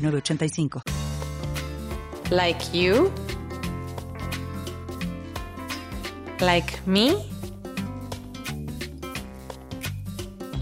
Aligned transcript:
906985. 0.00 0.82
Like 2.30 2.64
you? 2.72 3.10
Like 6.40 6.80
me? 6.86 7.16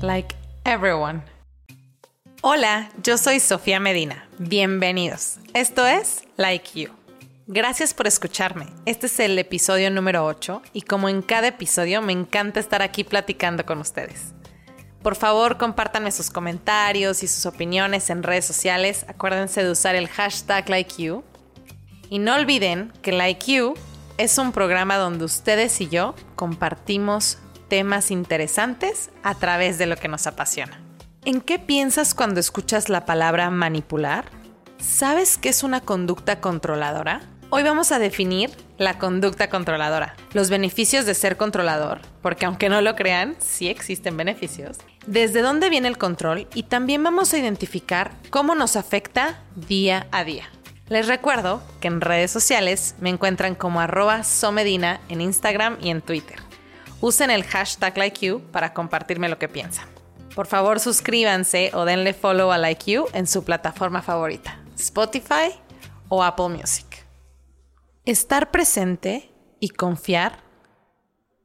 Like 0.03 0.35
everyone. 0.65 1.23
Hola, 2.43 2.91
yo 3.03 3.17
soy 3.19 3.41
Sofía 3.41 3.81
Medina. 3.81 4.29
Bienvenidos. 4.39 5.39
Esto 5.55 5.87
es 5.87 6.23
Like 6.37 6.71
You. 6.75 6.91
Gracias 7.47 7.95
por 7.95 8.07
escucharme. 8.07 8.67
Este 8.87 9.07
es 9.07 9.19
el 9.21 9.39
episodio 9.39 9.91
número 9.91 10.25
8 10.25 10.63
y 10.73 10.83
como 10.83 11.09
en 11.09 11.23
cada 11.23 11.49
episodio 11.49 12.03
me 12.03 12.13
encanta 12.13 12.61
estar 12.61 12.83
aquí 12.83 13.05
platicando 13.05 13.65
con 13.65 13.79
ustedes. 13.79 14.35
Por 15.09 15.17
favor, 15.17 15.57
compártanme 15.57 16.13
sus 16.13 16.29
comentarios 16.29 17.23
y 17.23 17.29
sus 17.29 17.47
opiniones 17.47 18.11
en 18.11 18.23
redes 18.23 18.45
sociales. 18.45 19.07
Acuérdense 19.09 19.65
de 19.65 19.71
usar 19.71 19.95
el 19.95 20.07
hashtag 20.07 20.69
LikeYou. 20.69 21.25
Y 22.11 22.19
no 22.19 22.35
olviden 22.35 22.93
que 23.01 23.13
Like 23.13 23.51
You 23.51 23.73
es 24.19 24.37
un 24.37 24.53
programa 24.53 24.99
donde 24.99 25.25
ustedes 25.25 25.81
y 25.81 25.89
yo 25.89 26.15
compartimos 26.37 27.39
temas 27.69 28.11
interesantes 28.11 29.09
a 29.23 29.35
través 29.35 29.79
de 29.79 29.87
lo 29.87 29.97
que 29.97 30.09
nos 30.09 30.27
apasiona. 30.27 30.79
¿En 31.25 31.41
qué 31.41 31.59
piensas 31.59 32.13
cuando 32.13 32.39
escuchas 32.39 32.91
la 32.91 33.07
palabra 33.07 33.49
manipular? 33.49 34.27
¿Sabes 34.77 35.39
qué 35.39 35.49
es 35.49 35.63
una 35.63 35.81
conducta 35.81 36.43
controladora? 36.43 37.23
Hoy 37.49 37.63
vamos 37.63 37.93
a 37.93 37.99
definir 37.99 38.51
la 38.77 38.99
conducta 38.99 39.49
controladora, 39.49 40.17
los 40.35 40.51
beneficios 40.51 41.07
de 41.07 41.15
ser 41.15 41.39
controlador, 41.39 42.03
porque 42.21 42.45
aunque 42.45 42.69
no 42.69 42.83
lo 42.83 42.95
crean, 42.95 43.37
sí 43.39 43.69
existen 43.69 44.19
beneficios, 44.19 44.77
desde 45.09 45.41
dónde 45.41 45.71
viene 45.71 45.89
el 45.89 45.97
control 45.97 46.47
y 46.55 46.65
también 46.65 47.03
vamos 47.03 47.33
a 47.33 47.39
identificar 47.39 48.13
cómo 48.29 48.55
nos 48.55 48.77
afecta 48.77 49.43
día 49.57 50.07
a 50.13 50.23
día. 50.23 50.51
Les 50.89 51.07
recuerdo 51.09 51.63
que 51.81 51.89
en 51.89 52.03
redes 52.03 52.31
sociales 52.31 52.95
me 53.01 53.09
encuentran 53.09 53.55
como 53.55 53.81
arroba 53.81 54.23
somedina 54.23 55.01
en 55.09 55.23
Instagram 55.23 55.79
y 55.81 55.89
en 55.89 56.03
Twitter. 56.03 56.39
Usen 57.01 57.31
el 57.31 57.45
hashtag 57.45 57.97
LikeYou 57.97 58.41
para 58.53 58.75
compartirme 58.75 59.31
lo 59.31 59.39
que 59.39 59.49
piensan. 59.49 59.89
Por 60.35 60.47
favor 60.47 60.79
suscríbanse 60.79 61.71
o 61.73 61.87
denle 61.87 62.13
follow 62.13 62.53
a 62.53 62.59
LikeYou 62.59 63.07
en 63.15 63.27
su 63.27 63.45
plataforma 63.45 64.03
favorita, 64.03 64.61
Spotify 64.77 65.55
o 66.09 66.23
Apple 66.23 66.51
Music. 66.51 67.07
Estar 68.05 68.51
presente 68.51 69.33
y 69.59 69.71
confiar 69.71 70.43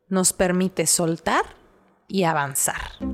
nos 0.09 0.33
permite 0.33 0.85
soltar 0.85 1.43
y 2.09 2.23
avanzar. 2.23 3.12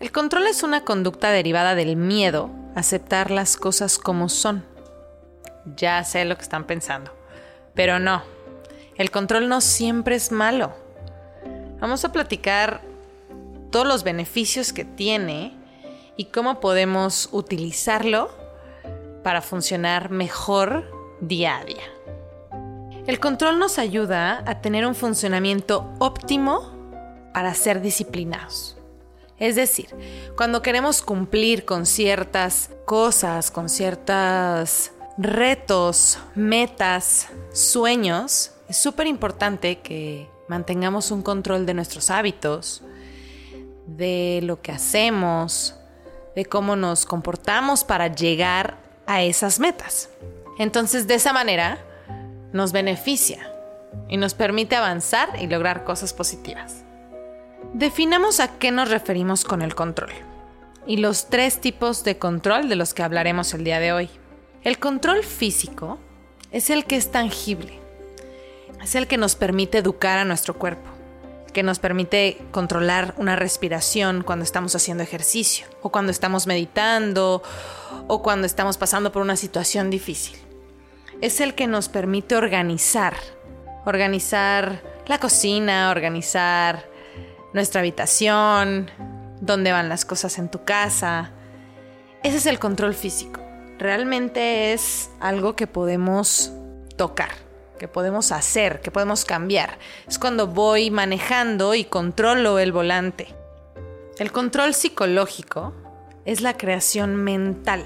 El 0.00 0.12
control 0.12 0.46
es 0.46 0.62
una 0.62 0.82
conducta 0.82 1.30
derivada 1.30 1.74
del 1.74 1.94
miedo 1.94 2.48
aceptar 2.74 3.30
las 3.30 3.58
cosas 3.58 3.98
como 3.98 4.30
son. 4.30 4.64
Ya 5.76 6.02
sé 6.04 6.24
lo 6.24 6.36
que 6.36 6.42
están 6.42 6.64
pensando, 6.64 7.12
pero 7.74 7.98
no. 7.98 8.22
El 8.96 9.10
control 9.10 9.50
no 9.50 9.60
siempre 9.60 10.16
es 10.16 10.32
malo. 10.32 10.72
Vamos 11.80 12.06
a 12.06 12.12
platicar 12.12 12.80
todos 13.70 13.86
los 13.86 14.02
beneficios 14.02 14.72
que 14.72 14.86
tiene 14.86 15.54
y 16.16 16.26
cómo 16.26 16.60
podemos 16.60 17.28
utilizarlo 17.30 18.30
para 19.22 19.42
funcionar 19.42 20.10
mejor 20.10 20.90
día 21.20 21.58
a 21.58 21.64
día. 21.66 21.84
El 23.06 23.20
control 23.20 23.58
nos 23.58 23.78
ayuda 23.78 24.42
a 24.46 24.62
tener 24.62 24.86
un 24.86 24.94
funcionamiento 24.94 25.92
óptimo 25.98 26.72
para 27.34 27.52
ser 27.52 27.82
disciplinados. 27.82 28.79
Es 29.40 29.56
decir, 29.56 29.88
cuando 30.36 30.60
queremos 30.60 31.00
cumplir 31.00 31.64
con 31.64 31.86
ciertas 31.86 32.70
cosas, 32.84 33.50
con 33.50 33.70
ciertos 33.70 34.92
retos, 35.16 36.18
metas, 36.34 37.28
sueños, 37.52 38.52
es 38.68 38.76
súper 38.76 39.06
importante 39.06 39.78
que 39.78 40.28
mantengamos 40.46 41.10
un 41.10 41.22
control 41.22 41.64
de 41.64 41.72
nuestros 41.72 42.10
hábitos, 42.10 42.82
de 43.86 44.40
lo 44.42 44.60
que 44.60 44.72
hacemos, 44.72 45.74
de 46.36 46.44
cómo 46.44 46.76
nos 46.76 47.06
comportamos 47.06 47.82
para 47.82 48.08
llegar 48.08 48.76
a 49.06 49.22
esas 49.22 49.58
metas. 49.58 50.10
Entonces, 50.58 51.06
de 51.06 51.14
esa 51.14 51.32
manera, 51.32 51.78
nos 52.52 52.72
beneficia 52.72 53.50
y 54.08 54.18
nos 54.18 54.34
permite 54.34 54.76
avanzar 54.76 55.30
y 55.40 55.46
lograr 55.46 55.84
cosas 55.84 56.12
positivas. 56.12 56.84
Definamos 57.74 58.40
a 58.40 58.58
qué 58.58 58.72
nos 58.72 58.90
referimos 58.90 59.44
con 59.44 59.62
el 59.62 59.76
control 59.76 60.10
y 60.88 60.96
los 60.96 61.28
tres 61.28 61.60
tipos 61.60 62.02
de 62.02 62.18
control 62.18 62.68
de 62.68 62.74
los 62.74 62.94
que 62.94 63.04
hablaremos 63.04 63.54
el 63.54 63.62
día 63.62 63.78
de 63.78 63.92
hoy. 63.92 64.10
El 64.64 64.80
control 64.80 65.22
físico 65.22 66.00
es 66.50 66.68
el 66.68 66.84
que 66.84 66.96
es 66.96 67.12
tangible, 67.12 67.78
es 68.82 68.96
el 68.96 69.06
que 69.06 69.18
nos 69.18 69.36
permite 69.36 69.78
educar 69.78 70.18
a 70.18 70.24
nuestro 70.24 70.54
cuerpo, 70.58 70.90
que 71.52 71.62
nos 71.62 71.78
permite 71.78 72.38
controlar 72.50 73.14
una 73.18 73.36
respiración 73.36 74.24
cuando 74.24 74.44
estamos 74.44 74.74
haciendo 74.74 75.04
ejercicio 75.04 75.66
o 75.80 75.92
cuando 75.92 76.10
estamos 76.10 76.48
meditando 76.48 77.40
o 78.08 78.20
cuando 78.20 78.48
estamos 78.48 78.78
pasando 78.78 79.12
por 79.12 79.22
una 79.22 79.36
situación 79.36 79.90
difícil. 79.90 80.36
Es 81.20 81.40
el 81.40 81.54
que 81.54 81.68
nos 81.68 81.88
permite 81.88 82.34
organizar, 82.34 83.14
organizar 83.86 84.82
la 85.06 85.18
cocina, 85.18 85.92
organizar 85.92 86.89
nuestra 87.52 87.80
habitación, 87.80 88.90
dónde 89.40 89.72
van 89.72 89.88
las 89.88 90.04
cosas 90.04 90.38
en 90.38 90.48
tu 90.48 90.64
casa. 90.64 91.32
Ese 92.22 92.36
es 92.36 92.46
el 92.46 92.58
control 92.58 92.94
físico. 92.94 93.40
Realmente 93.78 94.72
es 94.72 95.10
algo 95.20 95.56
que 95.56 95.66
podemos 95.66 96.52
tocar, 96.96 97.30
que 97.78 97.88
podemos 97.88 98.30
hacer, 98.30 98.80
que 98.80 98.90
podemos 98.90 99.24
cambiar. 99.24 99.78
Es 100.06 100.18
cuando 100.18 100.46
voy 100.46 100.90
manejando 100.90 101.74
y 101.74 101.84
controlo 101.84 102.58
el 102.58 102.72
volante. 102.72 103.34
El 104.18 104.32
control 104.32 104.74
psicológico 104.74 105.72
es 106.26 106.42
la 106.42 106.58
creación 106.58 107.16
mental. 107.16 107.84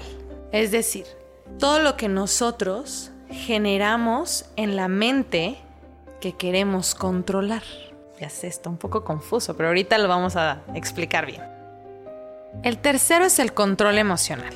Es 0.51 0.71
decir, 0.71 1.05
todo 1.59 1.79
lo 1.79 1.95
que 1.95 2.09
nosotros 2.09 3.11
generamos 3.29 4.45
en 4.57 4.75
la 4.75 4.89
mente 4.89 5.57
que 6.19 6.33
queremos 6.33 6.93
controlar. 6.93 7.63
Ya 8.19 8.29
sé, 8.29 8.47
está 8.47 8.69
un 8.69 8.77
poco 8.77 9.03
confuso, 9.03 9.57
pero 9.57 9.69
ahorita 9.69 9.97
lo 9.97 10.07
vamos 10.07 10.35
a 10.35 10.61
explicar 10.73 11.25
bien. 11.25 11.41
El 12.63 12.77
tercero 12.77 13.25
es 13.25 13.39
el 13.39 13.53
control 13.53 13.97
emocional, 13.97 14.53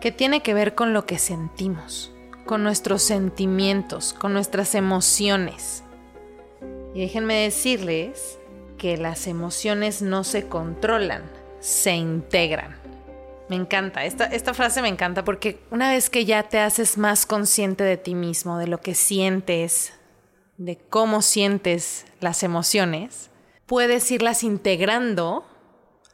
que 0.00 0.12
tiene 0.12 0.42
que 0.42 0.54
ver 0.54 0.74
con 0.74 0.92
lo 0.92 1.06
que 1.06 1.18
sentimos, 1.18 2.12
con 2.44 2.62
nuestros 2.62 3.02
sentimientos, 3.02 4.12
con 4.12 4.32
nuestras 4.32 4.74
emociones. 4.74 5.82
Y 6.94 7.00
déjenme 7.00 7.36
decirles 7.36 8.38
que 8.76 8.96
las 8.96 9.26
emociones 9.26 10.02
no 10.02 10.24
se 10.24 10.48
controlan, 10.48 11.22
se 11.60 11.92
integran. 11.92 12.76
Me 13.48 13.56
encanta, 13.56 14.04
esta, 14.04 14.26
esta 14.26 14.54
frase 14.54 14.80
me 14.80 14.88
encanta 14.88 15.24
porque 15.24 15.58
una 15.70 15.90
vez 15.90 16.08
que 16.08 16.24
ya 16.24 16.44
te 16.44 16.60
haces 16.60 16.98
más 16.98 17.26
consciente 17.26 17.82
de 17.82 17.96
ti 17.96 18.14
mismo, 18.14 18.58
de 18.58 18.68
lo 18.68 18.80
que 18.80 18.94
sientes, 18.94 19.92
de 20.60 20.76
cómo 20.76 21.22
sientes 21.22 22.04
las 22.20 22.42
emociones, 22.42 23.30
puedes 23.64 24.10
irlas 24.10 24.44
integrando 24.44 25.46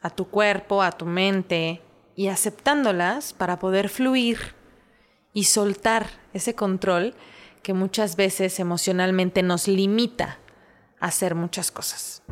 a 0.01 0.09
tu 0.09 0.29
cuerpo, 0.29 0.81
a 0.81 0.93
tu 0.93 1.05
mente 1.05 1.81
y 2.15 2.29
aceptándolas 2.29 3.33
para 3.33 3.59
poder 3.59 3.89
fluir 3.89 4.55
y 5.33 5.43
soltar 5.43 6.07
ese 6.31 6.55
control 6.55 7.13
que 7.61 7.73
muchas 7.73 8.15
veces 8.15 8.61
emocionalmente 8.61 9.43
nos 9.43 9.67
limita 9.67 10.39
a 11.01 11.07
hacer 11.07 11.35
muchas 11.35 11.69
cosas. 11.69 12.23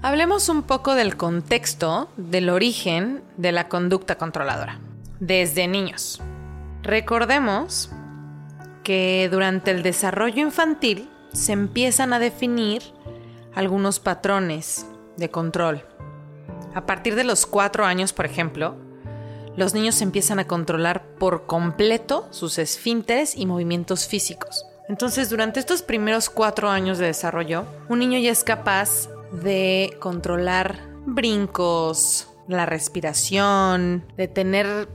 Hablemos 0.00 0.48
un 0.48 0.62
poco 0.62 0.94
del 0.94 1.18
contexto, 1.18 2.08
del 2.16 2.48
origen 2.48 3.22
de 3.36 3.52
la 3.52 3.68
conducta 3.68 4.16
controladora. 4.16 4.80
Desde 5.20 5.68
niños. 5.68 6.22
Recordemos 6.82 7.90
que 8.84 9.28
durante 9.30 9.70
el 9.70 9.82
desarrollo 9.82 10.40
infantil 10.40 11.10
se 11.32 11.52
empiezan 11.52 12.12
a 12.12 12.18
definir 12.18 12.82
algunos 13.54 14.00
patrones 14.00 14.86
de 15.16 15.30
control. 15.30 15.84
A 16.74 16.86
partir 16.86 17.14
de 17.14 17.24
los 17.24 17.46
cuatro 17.46 17.84
años, 17.84 18.12
por 18.12 18.26
ejemplo, 18.26 18.76
los 19.56 19.74
niños 19.74 20.00
empiezan 20.00 20.38
a 20.38 20.46
controlar 20.46 21.04
por 21.18 21.46
completo 21.46 22.26
sus 22.30 22.58
esfínteres 22.58 23.36
y 23.36 23.44
movimientos 23.44 24.06
físicos. 24.06 24.64
Entonces, 24.88 25.28
durante 25.30 25.60
estos 25.60 25.82
primeros 25.82 26.30
cuatro 26.30 26.70
años 26.70 26.98
de 26.98 27.06
desarrollo, 27.06 27.64
un 27.88 27.98
niño 27.98 28.18
ya 28.18 28.30
es 28.30 28.44
capaz 28.44 29.08
de 29.30 29.96
controlar 30.00 30.78
brincos, 31.06 32.28
la 32.48 32.66
respiración, 32.66 34.04
de 34.16 34.28
tener 34.28 34.88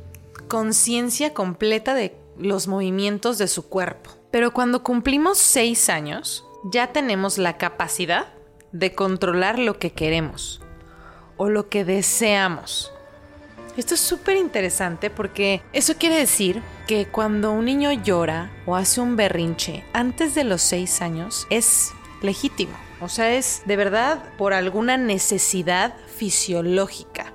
conciencia 0.48 1.34
completa 1.34 1.94
de 1.94 2.16
los 2.38 2.68
movimientos 2.68 3.38
de 3.38 3.48
su 3.48 3.68
cuerpo. 3.68 4.12
Pero 4.32 4.52
cuando 4.52 4.84
cumplimos 4.84 5.38
seis 5.38 5.90
años, 5.90 6.46
ya 6.64 6.92
tenemos 6.92 7.38
la 7.38 7.58
capacidad 7.58 8.28
de 8.72 8.94
controlar 8.94 9.58
lo 9.60 9.80
que 9.80 9.92
queremos 9.92 10.62
o 11.38 11.50
lo 11.50 11.70
que 11.70 11.86
deseamos. 11.86 12.92
Esto 13.78 13.94
es 13.94 14.02
súper 14.02 14.38
interesante 14.38 15.10
porque 15.10 15.62
eso 15.72 15.96
quiere 15.98 16.16
decir 16.16 16.64
que 16.88 17.06
cuando 17.06 17.52
un 17.52 17.66
niño 17.66 17.92
llora 17.92 18.52
o 18.66 18.76
hace 18.76 19.00
un 19.02 19.16
berrinche 19.16 19.84
antes 19.94 20.34
de 20.34 20.44
los 20.44 20.64
seis 20.64 21.02
años 21.02 21.46
es 21.52 21.92
legítimo. 22.22 22.76
O 23.00 23.10
sea, 23.10 23.36
es 23.36 23.62
de 23.66 23.76
verdad 23.76 24.24
por 24.38 24.54
alguna 24.54 24.98
necesidad 24.98 25.96
fisiológica, 26.08 27.34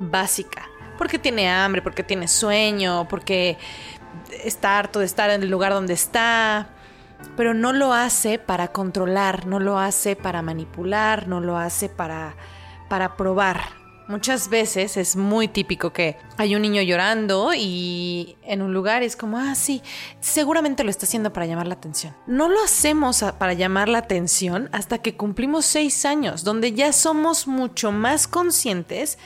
básica. 0.00 0.70
Porque 0.96 1.18
tiene 1.18 1.50
hambre, 1.50 1.82
porque 1.82 2.02
tiene 2.02 2.28
sueño, 2.28 3.06
porque 3.10 3.58
está 4.42 4.78
harto 4.78 5.00
de 5.00 5.06
estar 5.06 5.30
en 5.30 5.42
el 5.42 5.50
lugar 5.50 5.72
donde 5.72 5.94
está. 5.94 6.68
Pero 7.36 7.54
no 7.54 7.72
lo 7.72 7.94
hace 7.94 8.38
para 8.38 8.68
controlar, 8.68 9.46
no 9.46 9.58
lo 9.58 9.78
hace 9.78 10.14
para 10.14 10.42
manipular, 10.42 11.26
no 11.26 11.40
lo 11.40 11.56
hace 11.56 11.88
para, 11.88 12.36
para 12.88 13.16
probar. 13.16 13.84
Muchas 14.06 14.50
veces 14.50 14.98
es 14.98 15.16
muy 15.16 15.48
típico 15.48 15.94
que 15.94 16.18
hay 16.36 16.54
un 16.54 16.60
niño 16.60 16.82
llorando 16.82 17.52
y 17.56 18.36
en 18.42 18.60
un 18.60 18.74
lugar 18.74 19.02
es 19.02 19.16
como, 19.16 19.38
ah, 19.38 19.54
sí, 19.54 19.82
seguramente 20.20 20.84
lo 20.84 20.90
está 20.90 21.06
haciendo 21.06 21.32
para 21.32 21.46
llamar 21.46 21.66
la 21.66 21.74
atención. 21.74 22.14
No 22.26 22.50
lo 22.50 22.62
hacemos 22.62 23.24
para 23.38 23.54
llamar 23.54 23.88
la 23.88 23.98
atención 23.98 24.68
hasta 24.72 24.98
que 24.98 25.16
cumplimos 25.16 25.64
seis 25.64 26.04
años, 26.04 26.44
donde 26.44 26.72
ya 26.72 26.92
somos 26.92 27.46
mucho 27.46 27.92
más 27.92 28.28
conscientes 28.28 29.18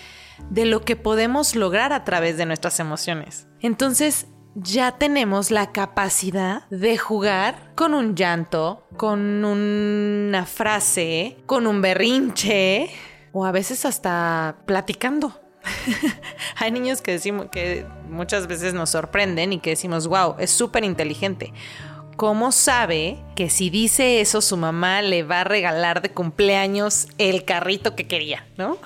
de 0.49 0.65
lo 0.65 0.83
que 0.83 0.95
podemos 0.95 1.57
lograr 1.57 1.93
a 1.93 2.05
través 2.05 2.37
de 2.37 2.47
nuestras 2.47 2.79
emociones. 2.79 3.49
Entonces, 3.61 4.29
ya 4.63 4.93
tenemos 4.93 5.51
la 5.51 5.73
capacidad 5.73 6.67
de 6.69 6.99
jugar 6.99 7.73
con 7.75 7.95
un 7.95 8.15
llanto, 8.15 8.87
con 8.97 9.45
una 9.45 10.47
frase, 10.47 11.37
con 11.47 11.67
un 11.67 11.81
berrinche, 11.81 12.91
o 13.33 13.45
a 13.45 13.53
veces 13.53 13.85
hasta 13.85 14.57
platicando. 14.67 15.41
Hay 16.57 16.71
niños 16.73 17.03
que 17.03 17.13
decimos 17.13 17.47
que 17.51 17.87
muchas 18.09 18.47
veces 18.47 18.75
nos 18.75 18.91
sorprenden 18.91 19.53
y 19.53 19.61
que 19.61 19.71
decimos, 19.71 20.07
wow, 20.07 20.37
es 20.39 20.51
súper 20.51 20.85
inteligente. 20.85 21.53
¿Cómo 22.17 22.51
sabe 22.51 23.23
que 23.37 23.49
si 23.49 23.71
dice 23.71 24.21
eso 24.21 24.41
su 24.41 24.57
mamá 24.57 25.03
le 25.03 25.23
va 25.23 25.43
a 25.43 25.45
regalar 25.45 26.03
de 26.03 26.11
cumpleaños 26.11 27.07
el 27.19 27.45
carrito 27.45 27.95
que 27.95 28.09
quería, 28.09 28.45
¿no? 28.57 28.77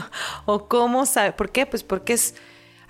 o 0.44 0.68
cómo 0.68 1.06
sabe, 1.06 1.32
¿por 1.32 1.50
qué? 1.50 1.64
Pues 1.64 1.84
porque 1.84 2.12
es 2.12 2.34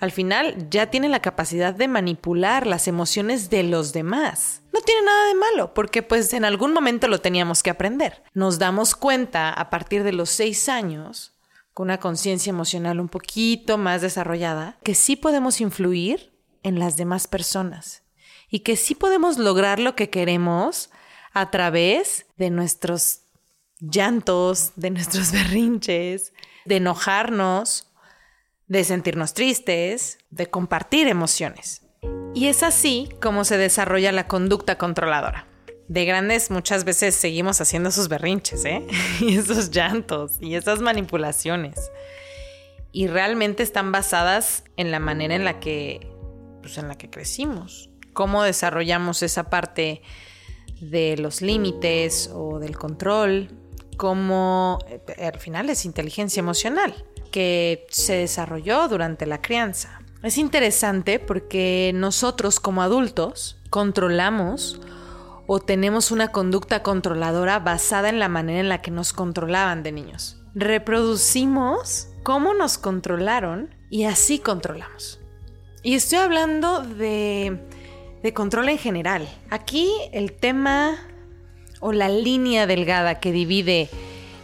al 0.02 0.10
final 0.10 0.68
ya 0.68 0.90
tiene 0.90 1.08
la 1.08 1.22
capacidad 1.22 1.72
de 1.72 1.86
manipular 1.86 2.66
las 2.66 2.88
emociones 2.88 3.50
de 3.50 3.62
los 3.62 3.92
demás. 3.92 4.62
No 4.72 4.80
tiene 4.80 5.02
nada 5.02 5.28
de 5.28 5.34
malo, 5.36 5.74
porque 5.74 6.02
pues 6.02 6.32
en 6.32 6.44
algún 6.44 6.72
momento 6.72 7.06
lo 7.06 7.20
teníamos 7.20 7.62
que 7.62 7.70
aprender. 7.70 8.20
Nos 8.34 8.58
damos 8.58 8.96
cuenta 8.96 9.52
a 9.52 9.70
partir 9.70 10.02
de 10.02 10.10
los 10.10 10.28
seis 10.28 10.68
años, 10.68 11.34
con 11.72 11.84
una 11.84 12.00
conciencia 12.00 12.50
emocional 12.50 12.98
un 12.98 13.08
poquito 13.08 13.78
más 13.78 14.02
desarrollada, 14.02 14.76
que 14.82 14.96
sí 14.96 15.14
podemos 15.14 15.60
influir 15.60 16.36
en 16.64 16.80
las 16.80 16.96
demás 16.96 17.28
personas 17.28 18.02
y 18.50 18.60
que 18.60 18.74
sí 18.74 18.96
podemos 18.96 19.38
lograr 19.38 19.78
lo 19.78 19.94
que 19.94 20.10
queremos 20.10 20.90
a 21.32 21.52
través 21.52 22.26
de 22.36 22.50
nuestros 22.50 23.20
llantos, 23.78 24.72
de 24.74 24.90
nuestros 24.90 25.30
berrinches, 25.30 26.32
de 26.64 26.78
enojarnos 26.78 27.91
de 28.66 28.84
sentirnos 28.84 29.34
tristes, 29.34 30.18
de 30.30 30.48
compartir 30.48 31.08
emociones. 31.08 31.82
Y 32.34 32.46
es 32.48 32.62
así 32.62 33.08
como 33.20 33.44
se 33.44 33.58
desarrolla 33.58 34.12
la 34.12 34.26
conducta 34.26 34.78
controladora. 34.78 35.46
De 35.88 36.04
grandes 36.06 36.50
muchas 36.50 36.84
veces 36.84 37.14
seguimos 37.14 37.60
haciendo 37.60 37.90
esos 37.90 38.08
berrinches, 38.08 38.64
¿eh? 38.64 38.86
y 39.20 39.36
esos 39.36 39.70
llantos 39.70 40.38
y 40.40 40.54
esas 40.54 40.80
manipulaciones. 40.80 41.90
Y 42.92 43.08
realmente 43.08 43.62
están 43.62 43.92
basadas 43.92 44.64
en 44.76 44.90
la 44.90 45.00
manera 45.00 45.34
en 45.34 45.44
la 45.44 45.60
que, 45.60 46.10
pues 46.62 46.78
en 46.78 46.88
la 46.88 46.96
que 46.96 47.10
crecimos. 47.10 47.90
Cómo 48.12 48.42
desarrollamos 48.42 49.22
esa 49.22 49.50
parte 49.50 50.02
de 50.80 51.16
los 51.16 51.42
límites 51.42 52.30
o 52.32 52.58
del 52.58 52.78
control. 52.78 53.48
Cómo 53.96 54.78
eh, 54.88 55.26
al 55.26 55.38
final 55.38 55.68
es 55.68 55.84
inteligencia 55.84 56.40
emocional 56.40 56.94
que 57.32 57.86
se 57.90 58.14
desarrolló 58.14 58.86
durante 58.86 59.26
la 59.26 59.42
crianza. 59.42 60.00
Es 60.22 60.38
interesante 60.38 61.18
porque 61.18 61.90
nosotros 61.94 62.60
como 62.60 62.82
adultos 62.82 63.58
controlamos 63.70 64.80
o 65.48 65.58
tenemos 65.58 66.12
una 66.12 66.28
conducta 66.28 66.84
controladora 66.84 67.58
basada 67.58 68.08
en 68.08 68.20
la 68.20 68.28
manera 68.28 68.60
en 68.60 68.68
la 68.68 68.80
que 68.80 68.92
nos 68.92 69.12
controlaban 69.12 69.82
de 69.82 69.90
niños. 69.90 70.40
Reproducimos 70.54 72.08
cómo 72.22 72.54
nos 72.54 72.78
controlaron 72.78 73.74
y 73.90 74.04
así 74.04 74.38
controlamos. 74.38 75.18
Y 75.82 75.94
estoy 75.94 76.18
hablando 76.18 76.82
de, 76.82 77.58
de 78.22 78.32
control 78.32 78.68
en 78.68 78.78
general. 78.78 79.28
Aquí 79.50 79.90
el 80.12 80.32
tema 80.32 80.96
o 81.80 81.92
la 81.92 82.08
línea 82.08 82.68
delgada 82.68 83.18
que 83.18 83.32
divide 83.32 83.90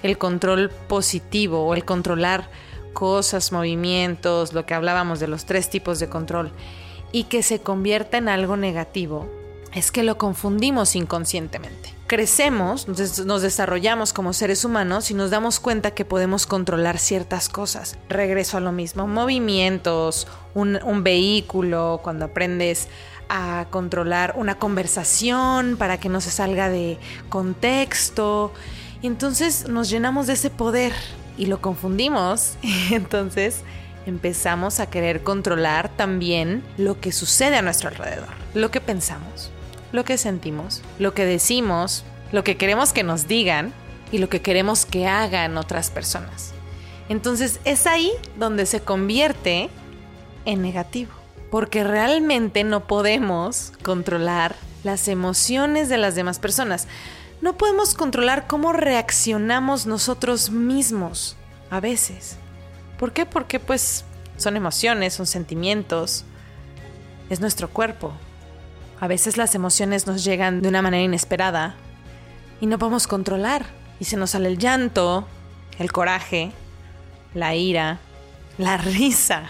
el 0.03 0.19
control 0.19 0.71
positivo 0.89 1.65
o 1.65 1.75
el 1.75 1.85
controlar 1.85 2.51
cosas, 2.99 3.53
movimientos, 3.53 4.53
lo 4.55 4.67
que 4.67 4.75
hablábamos 4.75 5.21
de 5.21 5.29
los 5.29 5.45
tres 5.45 5.71
tipos 5.71 6.01
de 6.01 6.09
control, 6.09 6.51
y 7.13 7.25
que 7.25 7.45
se 7.45 7.61
convierta 7.61 8.19
en 8.19 8.29
algo 8.29 8.57
negativo, 8.57 9.29
es 9.73 9.93
que 9.93 10.03
lo 10.03 10.19
confundimos 10.19 10.97
inconscientemente. 10.97 11.95
Crecemos, 12.09 12.89
nos 12.89 13.43
desarrollamos 13.43 14.13
como 14.13 14.33
seres 14.33 14.65
humanos 14.65 15.13
y 15.13 15.15
nos 15.15 15.31
damos 15.31 15.61
cuenta 15.61 15.93
que 15.93 16.05
podemos 16.05 16.47
controlar 16.47 16.99
ciertas 16.99 17.49
cosas. 17.49 17.97
Regreso 18.09 18.57
a 18.57 18.61
lo 18.61 18.73
mismo, 18.73 19.07
movimientos, 19.07 20.27
un, 20.55 21.05
vehículo, 21.05 22.01
cuando 22.03 22.25
aprendes 22.25 22.89
a 23.29 23.67
controlar 23.71 24.35
una 24.37 24.59
conversación 24.59 25.77
para 25.77 26.01
que 26.01 26.09
no 26.09 26.21
se 26.21 26.33
salga 26.33 26.69
de 26.69 26.99
contexto. 27.29 28.53
Entonces 29.03 29.69
nos 29.69 29.89
llenamos 29.89 30.27
de 30.27 30.33
ese 30.33 30.51
poder 30.51 30.95
y 31.39 31.47
lo 31.47 31.63
confundimos. 31.63 32.57
Entonces 32.91 33.63
empezamos 34.05 34.81
a 34.81 34.91
querer 34.91 35.23
controlar 35.23 35.89
también 35.89 36.63
lo 36.77 37.01
que 37.01 37.13
sucede 37.13 37.57
a 37.57 37.63
nuestro 37.63 37.89
alrededor, 37.89 38.29
lo 38.55 38.71
que 38.71 38.81
pensamos, 38.81 39.51
lo 39.93 40.05
que 40.05 40.19
sentimos, 40.19 40.83
lo 40.99 41.15
que 41.15 41.25
decimos, 41.25 42.05
lo 42.33 42.45
que 42.45 42.57
queremos 42.57 42.93
que 42.93 43.05
nos 43.05 43.29
digan 43.29 43.73
y 44.11 44.19
lo 44.19 44.29
que 44.29 44.43
queremos 44.43 44.87
que 44.87 45.07
hagan 45.07 45.57
otras 45.57 45.91
personas. 45.91 46.53
Entonces 47.09 47.61
es 47.65 47.87
ahí 47.87 48.11
donde 48.39 48.67
se 48.67 48.81
convierte 48.81 49.71
en 50.45 50.63
negativo, 50.63 51.13
porque 51.51 51.85
realmente 51.85 52.65
no 52.65 52.87
podemos 52.87 53.73
controlar 53.83 54.57
las 54.85 55.09
emociones 55.09 55.89
de 55.89 55.99
las 55.99 56.15
demás 56.15 56.39
personas 56.39 56.87
no 57.41 57.57
podemos 57.57 57.95
controlar 57.95 58.47
cómo 58.47 58.73
reaccionamos 58.73 59.87
nosotros 59.87 60.51
mismos 60.51 61.37
a 61.71 61.81
veces. 61.81 62.37
¿Por 62.99 63.13
qué? 63.13 63.27
Porque 63.27 63.61
pues 63.61 64.05
son 64.37 64.57
emociones, 64.57 65.15
son 65.15 65.27
sentimientos, 65.27 66.25
es 67.31 67.41
nuestro 67.41 67.69
cuerpo. 67.69 68.13
A 69.01 69.07
veces 69.07 69.37
las 69.37 69.55
emociones 69.55 70.07
nos 70.07 70.25
llegan 70.25 70.63
de 70.63 70.69
una 70.69 70.83
manera 70.83 71.05
inesperada 71.05 71.77
y 72.61 72.67
no 72.67 72.79
podemos 72.79 73.07
controlar. 73.07 73.67
Y 74.01 74.05
se 74.05 74.17
nos 74.17 74.31
sale 74.31 74.49
el 74.49 74.59
llanto, 74.59 75.27
el 75.79 75.93
coraje, 75.93 76.53
la 77.35 77.55
ira, 77.55 77.99
la 78.59 78.77
risa. 78.77 79.45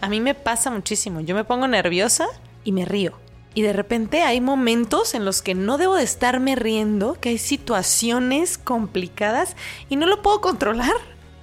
A 0.00 0.08
mí 0.08 0.20
me 0.20 0.34
pasa 0.34 0.70
muchísimo. 0.70 1.20
Yo 1.20 1.34
me 1.34 1.44
pongo 1.44 1.68
nerviosa 1.68 2.26
y 2.64 2.72
me 2.72 2.84
río. 2.84 3.12
Y 3.54 3.62
de 3.62 3.72
repente 3.72 4.22
hay 4.22 4.40
momentos 4.40 5.14
en 5.14 5.24
los 5.24 5.42
que 5.42 5.54
no 5.54 5.76
debo 5.76 5.96
de 5.96 6.04
estarme 6.04 6.54
riendo, 6.54 7.14
que 7.14 7.30
hay 7.30 7.38
situaciones 7.38 8.58
complicadas 8.58 9.56
y 9.88 9.96
no 9.96 10.06
lo 10.06 10.22
puedo 10.22 10.40
controlar. 10.40 10.94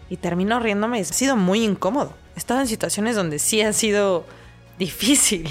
Y 0.09 0.17
termino 0.17 0.59
riéndome. 0.59 1.01
Ha 1.01 1.03
sido 1.03 1.35
muy 1.35 1.63
incómodo. 1.63 2.13
He 2.35 2.39
estado 2.39 2.61
en 2.61 2.67
situaciones 2.67 3.15
donde 3.15 3.39
sí 3.39 3.61
ha 3.61 3.73
sido 3.73 4.25
difícil. 4.79 5.49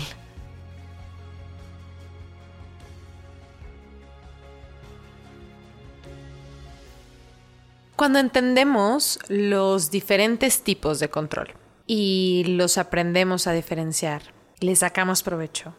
Cuando 7.96 8.18
entendemos 8.18 9.18
los 9.28 9.90
diferentes 9.90 10.62
tipos 10.62 11.00
de 11.00 11.08
control, 11.08 11.54
y 11.86 12.44
los 12.48 12.78
aprendemos 12.78 13.46
a 13.46 13.52
diferenciar, 13.52 14.22
le 14.60 14.74
sacamos 14.74 15.22
provecho. 15.22 15.74